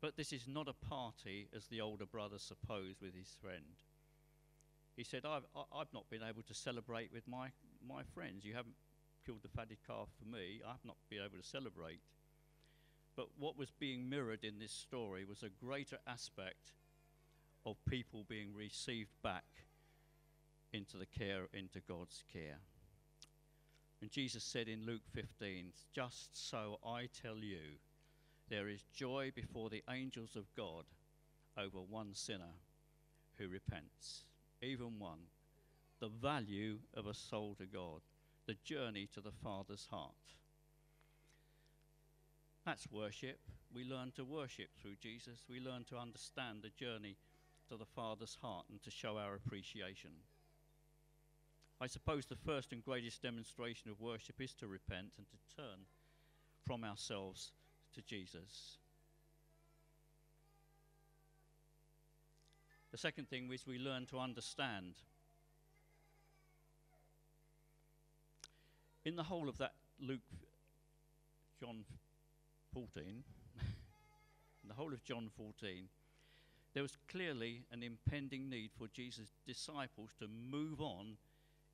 But 0.00 0.16
this 0.16 0.32
is 0.32 0.46
not 0.46 0.68
a 0.68 0.86
party 0.86 1.48
as 1.56 1.66
the 1.66 1.80
older 1.80 2.06
brother 2.06 2.38
supposed 2.38 3.00
with 3.00 3.14
his 3.14 3.36
friend. 3.40 3.82
He 4.96 5.04
said, 5.04 5.24
I've, 5.24 5.44
I've 5.74 5.92
not 5.92 6.08
been 6.10 6.22
able 6.22 6.42
to 6.42 6.54
celebrate 6.54 7.12
with 7.12 7.26
my, 7.26 7.48
my 7.86 8.02
friends. 8.14 8.44
You 8.44 8.54
haven't 8.54 8.76
killed 9.24 9.42
the 9.42 9.48
fatted 9.48 9.78
calf 9.86 10.08
for 10.18 10.28
me. 10.28 10.60
I've 10.66 10.84
not 10.84 10.96
been 11.10 11.20
able 11.20 11.38
to 11.38 11.46
celebrate. 11.46 12.00
But 13.16 13.28
what 13.38 13.58
was 13.58 13.70
being 13.70 14.08
mirrored 14.08 14.44
in 14.44 14.58
this 14.58 14.72
story 14.72 15.24
was 15.24 15.42
a 15.42 15.64
greater 15.64 15.98
aspect 16.06 16.72
of 17.64 17.76
people 17.88 18.24
being 18.28 18.54
received 18.54 19.10
back 19.22 19.44
into 20.72 20.96
the 20.96 21.06
care, 21.06 21.48
into 21.52 21.80
God's 21.80 22.22
care. 22.32 22.58
And 24.00 24.10
Jesus 24.10 24.44
said 24.44 24.68
in 24.68 24.84
Luke 24.84 25.02
15, 25.14 25.72
Just 25.92 26.50
so 26.50 26.78
I 26.86 27.08
tell 27.22 27.38
you, 27.38 27.78
there 28.48 28.68
is 28.68 28.84
joy 28.94 29.32
before 29.34 29.70
the 29.70 29.82
angels 29.90 30.36
of 30.36 30.54
God 30.56 30.84
over 31.58 31.78
one 31.78 32.14
sinner 32.14 32.54
who 33.38 33.48
repents, 33.48 34.24
even 34.62 34.98
one. 34.98 35.28
The 36.00 36.08
value 36.08 36.78
of 36.94 37.06
a 37.06 37.14
soul 37.14 37.54
to 37.58 37.66
God, 37.66 38.02
the 38.46 38.56
journey 38.64 39.08
to 39.14 39.20
the 39.20 39.32
Father's 39.42 39.86
heart. 39.90 40.12
That's 42.64 42.90
worship. 42.90 43.38
We 43.74 43.84
learn 43.84 44.12
to 44.16 44.24
worship 44.24 44.68
through 44.80 44.96
Jesus. 45.00 45.44
We 45.48 45.60
learn 45.60 45.84
to 45.84 45.96
understand 45.96 46.60
the 46.62 46.84
journey 46.84 47.16
to 47.68 47.76
the 47.76 47.86
Father's 47.86 48.38
heart 48.42 48.66
and 48.70 48.82
to 48.82 48.90
show 48.90 49.16
our 49.16 49.34
appreciation. 49.34 50.10
I 51.80 51.86
suppose 51.86 52.26
the 52.26 52.36
first 52.36 52.72
and 52.72 52.84
greatest 52.84 53.22
demonstration 53.22 53.90
of 53.90 54.00
worship 54.00 54.40
is 54.40 54.54
to 54.54 54.66
repent 54.66 55.12
and 55.16 55.26
to 55.28 55.56
turn 55.56 55.86
from 56.66 56.84
ourselves 56.84 57.52
to 57.96 58.02
Jesus. 58.02 58.78
The 62.92 62.98
second 62.98 63.28
thing 63.28 63.50
is 63.52 63.66
we 63.66 63.78
learn 63.78 64.06
to 64.06 64.18
understand. 64.18 64.94
In 69.04 69.16
the 69.16 69.22
whole 69.22 69.48
of 69.48 69.58
that 69.58 69.74
Luke, 70.00 70.20
John 71.60 71.84
14, 72.72 73.02
in 73.60 74.68
the 74.68 74.74
whole 74.74 74.92
of 74.92 75.04
John 75.04 75.30
14, 75.36 75.88
there 76.74 76.82
was 76.82 76.96
clearly 77.08 77.62
an 77.72 77.82
impending 77.82 78.50
need 78.50 78.70
for 78.78 78.88
Jesus' 78.88 79.32
disciples 79.46 80.10
to 80.18 80.28
move 80.28 80.80
on 80.80 81.16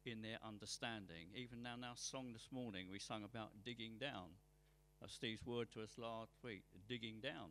in 0.04 0.22
their 0.22 0.38
understanding. 0.46 1.26
Even 1.34 1.62
now, 1.62 1.74
in 1.74 1.84
our 1.84 1.96
song 1.96 2.32
this 2.32 2.48
morning, 2.50 2.86
we 2.90 2.98
sung 2.98 3.24
about 3.24 3.50
digging 3.64 3.98
down. 4.00 4.30
Steve's 5.11 5.47
word 5.47 5.68
to 5.73 5.82
us 5.82 5.99
last 5.99 6.32
week, 6.42 6.62
digging 6.88 7.21
down. 7.23 7.50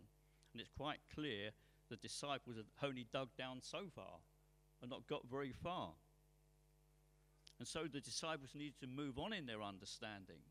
And 0.53 0.61
it's 0.61 0.71
quite 0.77 0.99
clear 1.13 1.51
the 1.89 1.95
disciples 1.97 2.55
had 2.55 2.65
only 2.83 3.05
dug 3.11 3.29
down 3.37 3.59
so 3.61 3.79
far 3.93 4.19
and 4.81 4.89
not 4.89 5.07
got 5.07 5.29
very 5.29 5.51
far. 5.51 5.91
And 7.59 7.67
so 7.67 7.83
the 7.91 8.01
disciples 8.01 8.55
needed 8.55 8.79
to 8.79 8.87
move 8.87 9.19
on 9.19 9.33
in 9.33 9.45
their 9.45 9.61
understanding. 9.61 10.41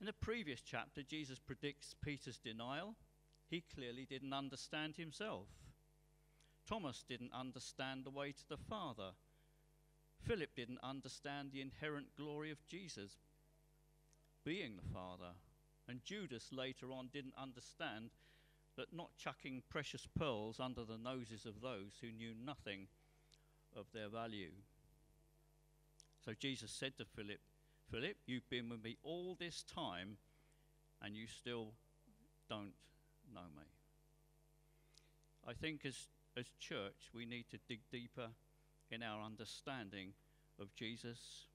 In 0.00 0.06
the 0.06 0.12
previous 0.12 0.60
chapter, 0.60 1.02
Jesus 1.02 1.38
predicts 1.38 1.94
Peter's 2.02 2.38
denial. 2.38 2.96
He 3.48 3.62
clearly 3.74 4.06
didn't 4.08 4.32
understand 4.32 4.96
himself. 4.96 5.46
Thomas 6.68 7.04
didn't 7.08 7.32
understand 7.32 8.04
the 8.04 8.10
way 8.10 8.32
to 8.32 8.48
the 8.48 8.56
Father. 8.56 9.10
Philip 10.24 10.50
didn't 10.56 10.80
understand 10.82 11.50
the 11.52 11.60
inherent 11.60 12.06
glory 12.16 12.50
of 12.50 12.66
Jesus 12.66 13.18
being 14.44 14.76
the 14.76 14.92
Father. 14.92 15.34
And 15.88 16.04
Judas 16.04 16.50
later 16.52 16.92
on 16.92 17.08
didn't 17.12 17.34
understand 17.36 18.10
that 18.76 18.92
not 18.92 19.10
chucking 19.18 19.62
precious 19.68 20.06
pearls 20.18 20.58
under 20.60 20.84
the 20.84 20.98
noses 20.98 21.44
of 21.44 21.60
those 21.60 21.98
who 22.00 22.10
knew 22.10 22.32
nothing 22.44 22.86
of 23.76 23.86
their 23.92 24.08
value. 24.08 24.52
So 26.24 26.32
Jesus 26.38 26.70
said 26.70 26.96
to 26.98 27.04
Philip, 27.04 27.40
Philip, 27.90 28.16
you've 28.26 28.48
been 28.48 28.68
with 28.68 28.82
me 28.82 28.96
all 29.02 29.36
this 29.38 29.64
time 29.64 30.16
and 31.02 31.16
you 31.16 31.26
still 31.26 31.72
don't 32.48 32.72
know 33.34 33.40
me. 33.56 33.64
I 35.46 35.52
think 35.52 35.84
as, 35.84 36.06
as 36.36 36.46
church, 36.60 37.10
we 37.12 37.26
need 37.26 37.46
to 37.50 37.58
dig 37.68 37.80
deeper 37.90 38.28
in 38.90 39.02
our 39.02 39.20
understanding 39.20 40.12
of 40.60 40.74
Jesus 40.74 41.46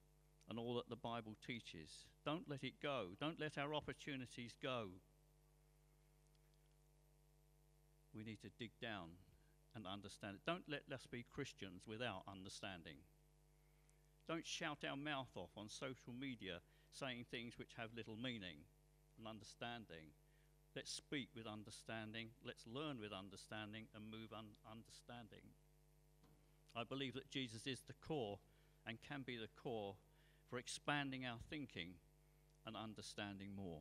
and 0.48 0.58
all 0.58 0.74
that 0.74 0.88
the 0.88 0.96
Bible 0.96 1.36
teaches. 1.46 2.06
Don't 2.24 2.48
let 2.48 2.64
it 2.64 2.80
go. 2.82 3.08
Don't 3.20 3.40
let 3.40 3.58
our 3.58 3.74
opportunities 3.74 4.56
go. 4.62 4.88
We 8.14 8.24
need 8.24 8.40
to 8.40 8.50
dig 8.58 8.70
down 8.80 9.10
and 9.74 9.86
understand 9.86 10.36
it. 10.36 10.46
Don't 10.46 10.64
let 10.68 10.82
us 10.92 11.06
be 11.10 11.24
Christians 11.30 11.82
without 11.86 12.22
understanding. 12.26 12.96
Don't 14.26 14.46
shout 14.46 14.78
our 14.88 14.96
mouth 14.96 15.30
off 15.36 15.50
on 15.56 15.68
social 15.68 16.12
media 16.18 16.60
saying 16.90 17.26
things 17.30 17.58
which 17.58 17.72
have 17.76 17.90
little 17.94 18.16
meaning 18.16 18.64
and 19.18 19.26
understanding. 19.26 20.12
Let's 20.74 20.92
speak 20.92 21.28
with 21.34 21.46
understanding. 21.46 22.28
Let's 22.44 22.66
learn 22.66 23.00
with 23.00 23.12
understanding 23.12 23.86
and 23.94 24.04
move 24.04 24.32
on 24.36 24.44
understanding. 24.70 25.44
I 26.76 26.84
believe 26.84 27.14
that 27.14 27.30
Jesus 27.30 27.66
is 27.66 27.82
the 27.86 27.94
core 28.06 28.38
and 28.86 28.98
can 29.02 29.22
be 29.22 29.36
the 29.36 29.48
core 29.60 29.96
for 30.48 30.58
expanding 30.58 31.26
our 31.26 31.38
thinking 31.50 31.90
and 32.66 32.76
understanding 32.76 33.50
more. 33.56 33.80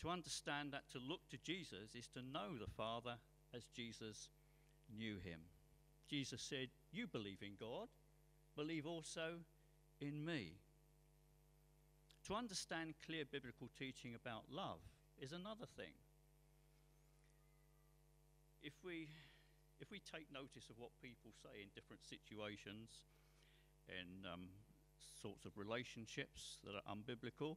To 0.00 0.08
understand 0.08 0.72
that 0.72 0.90
to 0.92 0.98
look 0.98 1.20
to 1.30 1.38
Jesus 1.38 1.94
is 1.94 2.08
to 2.08 2.22
know 2.22 2.58
the 2.58 2.70
Father 2.76 3.16
as 3.54 3.64
Jesus 3.74 4.28
knew 4.96 5.18
him. 5.22 5.40
Jesus 6.08 6.42
said, 6.42 6.68
You 6.90 7.06
believe 7.06 7.42
in 7.42 7.54
God, 7.58 7.88
believe 8.56 8.86
also 8.86 9.38
in 10.00 10.24
me. 10.24 10.54
To 12.26 12.34
understand 12.34 12.94
clear 13.06 13.24
biblical 13.24 13.68
teaching 13.78 14.14
about 14.14 14.44
love 14.50 14.80
is 15.20 15.32
another 15.32 15.66
thing. 15.76 15.94
If 18.62 18.74
we, 18.84 19.08
if 19.80 19.90
we 19.90 20.00
take 20.00 20.26
notice 20.32 20.70
of 20.70 20.78
what 20.78 20.90
people 21.02 21.30
say 21.42 21.62
in 21.62 21.68
different 21.74 22.02
situations, 22.06 22.90
in 23.88 24.26
um, 24.32 24.48
sorts 25.22 25.44
of 25.44 25.52
relationships 25.56 26.58
that 26.64 26.74
are 26.74 26.94
unbiblical, 26.94 27.56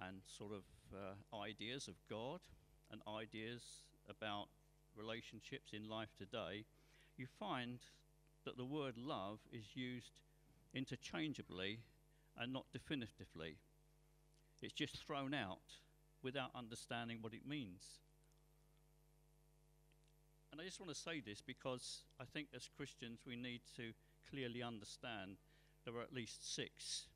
and 0.00 0.22
sort 0.26 0.52
of 0.52 0.62
uh, 0.94 1.36
ideas 1.36 1.88
of 1.88 1.94
God 2.08 2.40
and 2.90 3.00
ideas 3.08 3.62
about 4.08 4.46
relationships 4.96 5.72
in 5.72 5.88
life 5.88 6.08
today, 6.18 6.64
you 7.16 7.26
find 7.38 7.78
that 8.44 8.56
the 8.56 8.64
word 8.64 8.94
love 8.96 9.38
is 9.52 9.64
used 9.74 10.20
interchangeably 10.74 11.80
and 12.38 12.52
not 12.52 12.64
definitively. 12.72 13.56
It's 14.60 14.72
just 14.72 15.04
thrown 15.04 15.34
out 15.34 15.78
without 16.22 16.50
understanding 16.54 17.18
what 17.20 17.34
it 17.34 17.46
means. 17.46 17.98
And 20.50 20.60
I 20.60 20.64
just 20.64 20.80
want 20.80 20.92
to 20.92 21.00
say 21.00 21.20
this 21.20 21.40
because 21.40 22.04
I 22.20 22.24
think 22.24 22.48
as 22.54 22.68
Christians 22.76 23.20
we 23.26 23.36
need 23.36 23.60
to 23.76 23.92
clearly 24.30 24.62
understand 24.62 25.36
there 25.84 25.96
are 25.96 26.02
at 26.02 26.12
least 26.12 26.54
six 26.54 27.06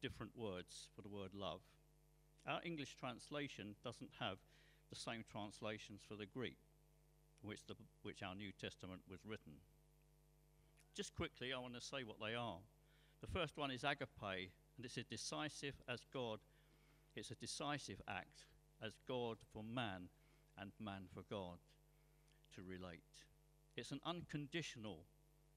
different 0.00 0.32
words 0.36 0.88
for 0.94 1.02
the 1.02 1.08
word 1.08 1.30
love. 1.34 1.60
Our 2.46 2.60
English 2.64 2.96
translation 2.96 3.74
doesn't 3.82 4.10
have 4.20 4.38
the 4.90 4.96
same 4.96 5.24
translations 5.30 6.02
for 6.06 6.14
the 6.14 6.26
Greek, 6.26 6.58
which, 7.42 7.64
the, 7.66 7.74
which 8.02 8.22
our 8.22 8.34
New 8.34 8.52
Testament 8.52 9.00
was 9.10 9.20
written. 9.24 9.54
Just 10.94 11.14
quickly, 11.14 11.52
I 11.52 11.58
want 11.58 11.74
to 11.74 11.80
say 11.80 12.04
what 12.04 12.20
they 12.20 12.34
are. 12.34 12.58
The 13.20 13.26
first 13.26 13.56
one 13.56 13.70
is 13.70 13.82
agape, 13.82 14.50
and 14.76 14.84
it's 14.84 14.96
a 14.96 15.02
decisive 15.02 15.74
as 15.88 16.00
God. 16.12 16.40
It's 17.16 17.30
a 17.30 17.34
decisive 17.36 18.00
act 18.06 18.44
as 18.84 18.92
God 19.08 19.38
for 19.52 19.62
man 19.62 20.08
and 20.58 20.72
man 20.78 21.06
for 21.12 21.22
God 21.30 21.58
to 22.54 22.62
relate. 22.62 23.02
It's 23.76 23.90
an 23.90 24.00
unconditional, 24.04 24.98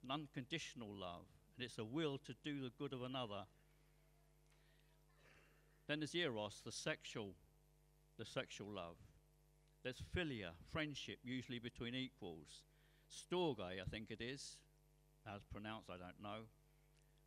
an 0.03 0.11
unconditional 0.11 0.93
love, 0.93 1.25
and 1.55 1.65
it's 1.65 1.77
a 1.77 1.85
will 1.85 2.17
to 2.19 2.33
do 2.43 2.61
the 2.61 2.71
good 2.77 2.93
of 2.93 3.03
another. 3.03 3.43
Then 5.87 5.99
there's 5.99 6.15
eros, 6.15 6.61
the 6.65 6.71
sexual, 6.71 7.33
the 8.17 8.25
sexual 8.25 8.69
love. 8.69 8.97
There's 9.83 10.01
philia, 10.15 10.51
friendship, 10.71 11.19
usually 11.23 11.59
between 11.59 11.95
equals. 11.95 12.63
Storge, 13.09 13.59
I 13.81 13.89
think 13.89 14.11
it 14.11 14.21
is, 14.21 14.57
as 15.25 15.43
pronounced, 15.51 15.89
I 15.89 15.97
don't 15.97 16.21
know 16.21 16.45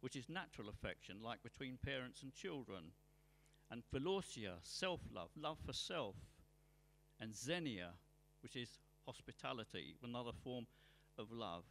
which 0.00 0.16
is 0.16 0.28
natural 0.28 0.68
affection, 0.68 1.16
like 1.22 1.42
between 1.42 1.78
parents 1.84 2.22
and 2.22 2.34
children. 2.34 2.92
And 3.70 3.82
philosia, 3.94 4.54
self 4.62 5.00
love, 5.14 5.30
love 5.36 5.58
for 5.64 5.72
self. 5.72 6.16
And 7.20 7.36
xenia, 7.36 7.90
which 8.42 8.56
is 8.56 8.78
hospitality, 9.06 9.94
another 10.02 10.32
form 10.42 10.66
of 11.18 11.30
love. 11.30 11.64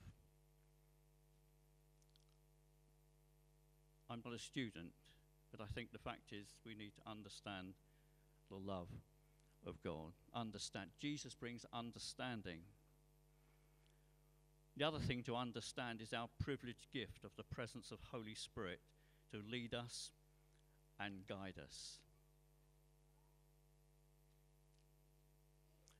I'm 4.09 4.21
not 4.25 4.33
a 4.33 4.39
student, 4.39 4.91
but 5.51 5.61
I 5.61 5.67
think 5.73 5.91
the 5.91 5.99
fact 5.99 6.31
is 6.31 6.47
we 6.65 6.75
need 6.75 6.93
to 6.95 7.09
understand 7.09 7.73
the 8.49 8.57
love 8.57 8.87
of 9.65 9.81
God. 9.83 10.13
Understand. 10.33 10.89
Jesus 10.99 11.35
brings 11.35 11.65
understanding 11.73 12.61
the 14.79 14.85
other 14.85 14.99
thing 14.99 15.23
to 15.23 15.35
understand 15.35 15.99
is 16.01 16.13
our 16.13 16.29
privileged 16.41 16.87
gift 16.93 17.25
of 17.25 17.31
the 17.35 17.43
presence 17.43 17.91
of 17.91 17.99
Holy 18.13 18.33
Spirit 18.33 18.79
to 19.29 19.41
lead 19.51 19.73
us 19.73 20.11
and 20.97 21.27
guide 21.27 21.55
us. 21.61 21.97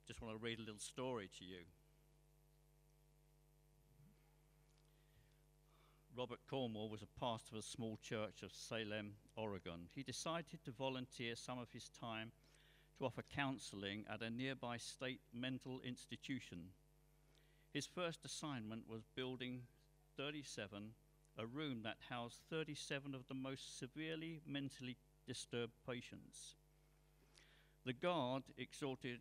Just 0.08 0.22
want 0.22 0.34
to 0.34 0.42
read 0.42 0.60
a 0.60 0.62
little 0.62 0.80
story 0.80 1.30
to 1.40 1.46
you. 1.46 1.60
Robert 6.20 6.40
Cornwall 6.50 6.90
was 6.90 7.02
a 7.02 7.20
pastor 7.20 7.56
of 7.56 7.60
a 7.60 7.66
small 7.66 7.98
church 8.02 8.44
of 8.44 8.54
Salem, 8.54 9.14
Oregon. 9.38 9.88
He 9.96 10.04
decided 10.04 10.60
to 10.66 10.72
volunteer 10.72 11.34
some 11.38 11.58
of 11.58 11.72
his 11.72 11.90
time 11.90 12.34
to 12.98 13.06
offer 13.06 13.24
counseling 13.34 14.04
at 14.12 14.22
a 14.22 14.30
nearby 14.30 14.76
state 14.76 15.22
mental 15.34 15.80
institution 15.80 16.72
his 17.74 17.86
first 17.86 18.26
assignment 18.26 18.90
was 18.90 19.04
building 19.16 19.62
37, 20.18 20.92
a 21.38 21.46
room 21.46 21.84
that 21.84 21.98
housed 22.10 22.40
37 22.50 23.14
of 23.14 23.28
the 23.28 23.36
most 23.36 23.78
severely 23.78 24.42
mentally 24.46 24.98
disturbed 25.28 25.74
patients. 25.86 26.56
The 27.86 27.94
guard 27.94 28.44
exhorted, 28.58 29.20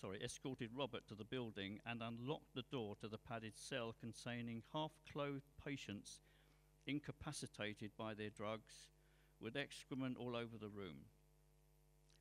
sorry, 0.00 0.22
escorted 0.22 0.70
Robert 0.74 1.06
to 1.08 1.14
the 1.14 1.24
building 1.24 1.80
and 1.86 2.02
unlocked 2.02 2.54
the 2.54 2.64
door 2.70 2.96
to 3.00 3.08
the 3.08 3.18
padded 3.18 3.56
cell 3.56 3.94
containing 3.98 4.62
half 4.72 4.92
clothed 5.10 5.48
patients 5.64 6.20
incapacitated 6.86 7.90
by 7.98 8.14
their 8.14 8.30
drugs 8.30 8.88
with 9.40 9.56
excrement 9.56 10.16
all 10.18 10.36
over 10.36 10.56
the 10.60 10.68
room. 10.68 11.06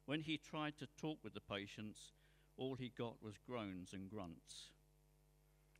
When 0.05 0.21
he 0.21 0.37
tried 0.37 0.77
to 0.79 0.87
talk 0.99 1.19
with 1.23 1.33
the 1.33 1.41
patients, 1.41 2.13
all 2.57 2.75
he 2.75 2.91
got 2.97 3.23
was 3.23 3.35
groans 3.47 3.93
and 3.93 4.09
grunts 4.09 4.69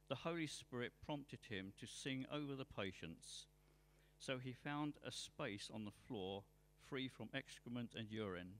the 0.08 0.16
Holy 0.16 0.48
Spirit 0.48 0.92
prompted 1.04 1.40
him 1.50 1.74
to 1.80 1.88
sing 1.88 2.26
over 2.32 2.56
the 2.56 2.66
patients. 2.66 3.48
So 4.20 4.38
he 4.38 4.54
found 4.54 4.94
a 5.06 5.12
space 5.12 5.72
on 5.74 5.86
the 5.86 5.92
floor 6.08 6.44
free 6.88 7.08
from 7.08 7.30
excrement 7.34 7.94
and 7.98 8.12
urine 8.12 8.60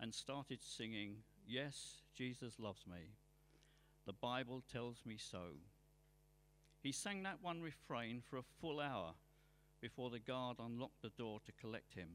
and 0.00 0.12
started 0.12 0.60
singing, 0.62 1.18
Yes, 1.46 2.02
Jesus 2.16 2.58
loves 2.58 2.86
me. 2.86 3.12
The 4.06 4.12
Bible 4.12 4.62
tells 4.70 5.02
me 5.06 5.16
so. 5.16 5.58
He 6.82 6.92
sang 6.92 7.22
that 7.22 7.40
one 7.40 7.62
refrain 7.62 8.20
for 8.20 8.36
a 8.36 8.42
full 8.60 8.80
hour 8.80 9.14
before 9.84 10.08
the 10.08 10.18
guard 10.18 10.56
unlocked 10.58 11.02
the 11.02 11.10
door 11.10 11.40
to 11.44 11.52
collect 11.60 11.92
him. 11.92 12.08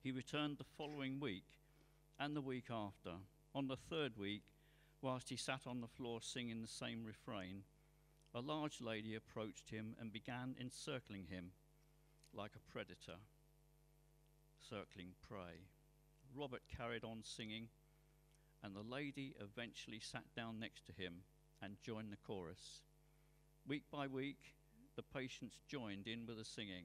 He 0.00 0.12
returned 0.12 0.58
the 0.58 0.64
following 0.78 1.18
week 1.18 1.58
and 2.20 2.36
the 2.36 2.40
week 2.40 2.68
after. 2.70 3.14
On 3.52 3.66
the 3.66 3.76
third 3.76 4.16
week, 4.16 4.44
Whilst 5.02 5.30
he 5.30 5.36
sat 5.36 5.66
on 5.66 5.80
the 5.80 5.88
floor 5.88 6.20
singing 6.20 6.60
the 6.60 6.68
same 6.68 7.04
refrain, 7.04 7.62
a 8.34 8.40
large 8.40 8.82
lady 8.82 9.14
approached 9.14 9.70
him 9.70 9.96
and 9.98 10.12
began 10.12 10.54
encircling 10.60 11.26
him 11.30 11.52
like 12.34 12.52
a 12.54 12.72
predator, 12.72 13.16
circling 14.60 15.12
prey. 15.26 15.64
Robert 16.36 16.60
carried 16.76 17.02
on 17.02 17.22
singing, 17.24 17.68
and 18.62 18.76
the 18.76 18.82
lady 18.82 19.34
eventually 19.40 20.00
sat 20.00 20.24
down 20.36 20.60
next 20.60 20.84
to 20.86 20.92
him 20.92 21.22
and 21.62 21.82
joined 21.82 22.12
the 22.12 22.18
chorus. 22.26 22.82
Week 23.66 23.84
by 23.90 24.06
week, 24.06 24.54
the 25.00 25.18
patients 25.18 25.56
joined 25.66 26.06
in 26.06 26.26
with 26.26 26.36
the 26.36 26.44
singing. 26.44 26.84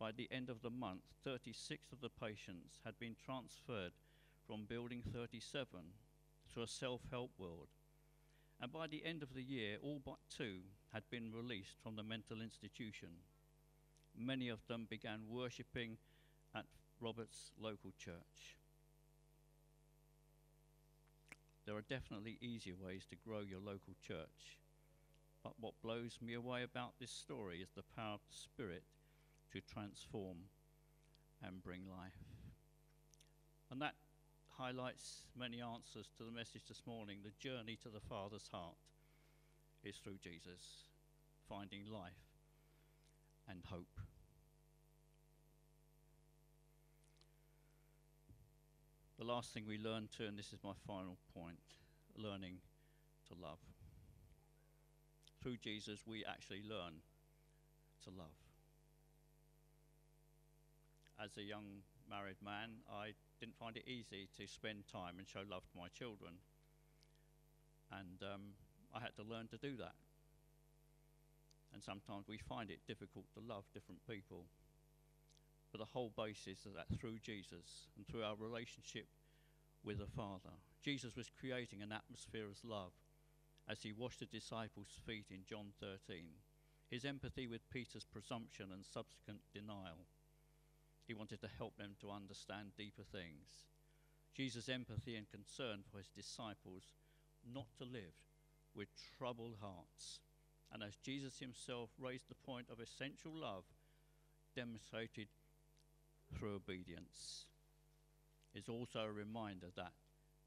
By 0.00 0.10
the 0.10 0.28
end 0.32 0.50
of 0.50 0.60
the 0.60 0.70
month, 0.70 1.02
36 1.22 1.92
of 1.92 2.00
the 2.00 2.08
patients 2.08 2.80
had 2.84 2.98
been 2.98 3.14
transferred 3.24 3.92
from 4.44 4.64
Building 4.68 5.00
37 5.14 5.68
to 6.52 6.62
a 6.62 6.66
self 6.66 7.02
help 7.08 7.30
world. 7.38 7.68
And 8.60 8.72
by 8.72 8.88
the 8.88 9.04
end 9.06 9.22
of 9.22 9.34
the 9.34 9.42
year, 9.42 9.76
all 9.80 10.00
but 10.04 10.18
two 10.36 10.62
had 10.92 11.04
been 11.10 11.30
released 11.32 11.76
from 11.80 11.94
the 11.94 12.02
mental 12.02 12.40
institution. 12.42 13.10
Many 14.18 14.48
of 14.48 14.66
them 14.66 14.88
began 14.90 15.20
worshipping 15.30 15.96
at 16.56 16.64
Robert's 17.00 17.52
local 17.60 17.92
church. 17.96 18.56
There 21.66 21.76
are 21.76 21.82
definitely 21.82 22.38
easier 22.40 22.74
ways 22.84 23.06
to 23.10 23.16
grow 23.24 23.42
your 23.48 23.60
local 23.60 23.94
church. 24.04 24.58
But 25.42 25.54
what 25.58 25.80
blows 25.82 26.18
me 26.20 26.34
away 26.34 26.62
about 26.62 26.92
this 27.00 27.10
story 27.10 27.60
is 27.62 27.70
the 27.74 27.82
power 27.96 28.14
of 28.14 28.20
the 28.28 28.36
Spirit 28.36 28.82
to 29.52 29.60
transform 29.60 30.36
and 31.42 31.62
bring 31.62 31.82
life. 31.88 32.18
And 33.70 33.80
that 33.80 33.94
highlights 34.58 35.22
many 35.38 35.62
answers 35.62 36.10
to 36.18 36.24
the 36.24 36.30
message 36.30 36.62
this 36.68 36.82
morning. 36.86 37.18
The 37.24 37.48
journey 37.48 37.78
to 37.82 37.88
the 37.88 38.00
Father's 38.00 38.48
heart 38.52 38.76
is 39.82 39.96
through 39.96 40.18
Jesus, 40.22 40.84
finding 41.48 41.86
life 41.90 42.12
and 43.48 43.62
hope. 43.64 43.98
The 49.18 49.24
last 49.24 49.52
thing 49.52 49.64
we 49.66 49.78
learn 49.78 50.08
to, 50.18 50.26
and 50.26 50.38
this 50.38 50.52
is 50.52 50.58
my 50.64 50.72
final 50.86 51.16
point 51.34 51.58
learning 52.16 52.56
to 53.28 53.34
love. 53.40 53.58
Through 55.42 55.56
Jesus, 55.56 56.00
we 56.06 56.24
actually 56.24 56.62
learn 56.68 57.00
to 58.04 58.10
love. 58.10 58.36
As 61.22 61.36
a 61.36 61.42
young 61.42 61.84
married 62.08 62.40
man, 62.44 62.80
I 62.90 63.12
didn't 63.40 63.56
find 63.56 63.76
it 63.76 63.84
easy 63.86 64.28
to 64.36 64.46
spend 64.46 64.84
time 64.90 65.18
and 65.18 65.28
show 65.28 65.44
love 65.48 65.62
to 65.72 65.78
my 65.78 65.88
children. 65.88 66.40
And 67.92 68.20
um, 68.22 68.42
I 68.94 69.00
had 69.00 69.14
to 69.16 69.22
learn 69.22 69.48
to 69.48 69.58
do 69.58 69.76
that. 69.76 69.94
And 71.72 71.82
sometimes 71.82 72.26
we 72.28 72.38
find 72.38 72.70
it 72.70 72.80
difficult 72.86 73.26
to 73.34 73.40
love 73.40 73.64
different 73.72 74.00
people. 74.08 74.44
But 75.70 75.78
the 75.78 75.92
whole 75.92 76.12
basis 76.16 76.66
is 76.66 76.74
that 76.74 76.90
through 76.98 77.18
Jesus 77.22 77.86
and 77.96 78.06
through 78.06 78.24
our 78.24 78.34
relationship 78.36 79.06
with 79.84 79.98
the 79.98 80.10
Father, 80.16 80.56
Jesus 80.82 81.14
was 81.16 81.30
creating 81.38 81.82
an 81.82 81.92
atmosphere 81.92 82.46
of 82.48 82.58
love 82.64 82.92
as 83.70 83.82
he 83.82 83.92
washed 83.92 84.18
the 84.18 84.26
disciples' 84.26 84.98
feet 85.06 85.26
in 85.30 85.44
John 85.48 85.66
13. 85.78 86.24
His 86.90 87.04
empathy 87.04 87.46
with 87.46 87.70
Peter's 87.70 88.04
presumption 88.04 88.66
and 88.72 88.84
subsequent 88.84 89.38
denial. 89.54 90.08
He 91.06 91.14
wanted 91.14 91.40
to 91.42 91.48
help 91.56 91.76
them 91.76 91.94
to 92.00 92.10
understand 92.10 92.72
deeper 92.76 93.04
things. 93.12 93.68
Jesus' 94.34 94.68
empathy 94.68 95.14
and 95.14 95.30
concern 95.30 95.84
for 95.88 95.98
his 95.98 96.08
disciples 96.08 96.82
not 97.46 97.66
to 97.78 97.84
live 97.84 98.18
with 98.74 98.88
troubled 99.16 99.54
hearts. 99.60 100.18
And 100.72 100.82
as 100.82 100.96
Jesus 100.96 101.38
himself 101.38 101.90
raised 101.98 102.28
the 102.28 102.46
point 102.46 102.66
of 102.72 102.80
essential 102.80 103.32
love, 103.32 103.64
demonstrated 104.56 105.28
through 106.36 106.56
obedience, 106.56 107.46
is 108.52 108.68
also 108.68 109.00
a 109.00 109.12
reminder 109.12 109.68
that 109.76 109.92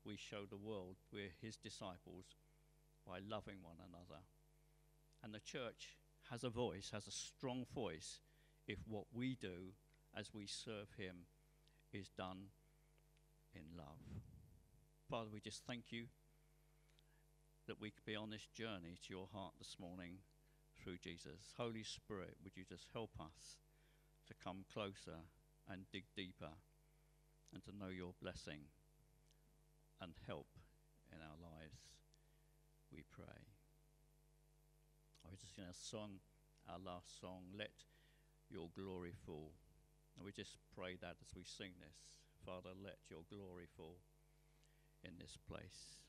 we 0.05 0.17
show 0.17 0.43
the 0.43 0.57
world 0.57 0.97
we're 1.13 1.31
his 1.41 1.55
disciples 1.55 2.25
by 3.07 3.19
loving 3.19 3.57
one 3.61 3.77
another. 3.79 4.21
And 5.23 5.33
the 5.33 5.39
church 5.39 5.97
has 6.31 6.43
a 6.43 6.49
voice, 6.49 6.91
has 6.93 7.07
a 7.07 7.11
strong 7.11 7.65
voice, 7.73 8.19
if 8.67 8.79
what 8.87 9.05
we 9.13 9.35
do 9.39 9.73
as 10.17 10.33
we 10.33 10.45
serve 10.47 10.87
him 10.97 11.25
is 11.91 12.09
done 12.17 12.49
in 13.53 13.77
love. 13.77 14.21
Father, 15.09 15.29
we 15.31 15.39
just 15.39 15.63
thank 15.65 15.91
you 15.91 16.05
that 17.67 17.79
we 17.79 17.91
could 17.91 18.05
be 18.05 18.15
on 18.15 18.29
this 18.29 18.47
journey 18.53 18.97
to 19.05 19.13
your 19.13 19.27
heart 19.33 19.53
this 19.57 19.77
morning 19.79 20.17
through 20.81 20.97
Jesus. 20.97 21.53
Holy 21.57 21.83
Spirit, 21.83 22.35
would 22.43 22.57
you 22.57 22.63
just 22.67 22.87
help 22.93 23.11
us 23.19 23.57
to 24.27 24.33
come 24.43 24.65
closer 24.73 25.23
and 25.69 25.85
dig 25.91 26.03
deeper 26.15 26.51
and 27.53 27.63
to 27.63 27.77
know 27.77 27.91
your 27.91 28.13
blessing 28.21 28.59
and 30.01 30.13
help 30.27 30.47
in 31.11 31.19
our 31.21 31.37
lives, 31.39 31.79
we 32.93 33.03
pray. 33.10 33.41
I 35.25 35.32
was 35.32 35.41
just 35.41 35.58
going 35.58 35.67
to 35.67 35.73
song 35.73 36.21
our 36.69 36.79
last 36.79 37.19
song, 37.19 37.49
Let 37.58 37.73
Your 38.49 38.69
Glory 38.77 39.13
Fall. 39.25 39.51
And 40.15 40.25
we 40.25 40.32
just 40.32 40.58
pray 40.77 40.95
that 41.01 41.17
as 41.21 41.34
we 41.36 41.43
sing 41.43 41.73
this. 41.82 41.97
Father, 42.45 42.69
let 42.77 42.97
your 43.10 43.25
glory 43.29 43.65
fall 43.75 43.97
in 45.03 45.12
this 45.19 45.38
place. 45.49 46.02